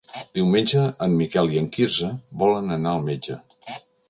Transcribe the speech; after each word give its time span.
Diumenge 0.37 0.85
en 1.07 1.13
Miquel 1.19 1.53
i 1.57 1.61
en 1.61 1.67
Quirze 1.77 2.09
volen 2.45 2.79
anar 2.79 2.97
al 2.97 3.05
metge. 3.13 3.39